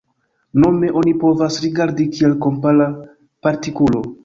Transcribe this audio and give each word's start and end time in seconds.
Nome 0.63 0.89
oni 1.01 1.13
povas 1.25 1.59
rigardi 1.67 2.07
kiel 2.17 2.35
kompara 2.47 2.91
partikulo.” 3.49 4.07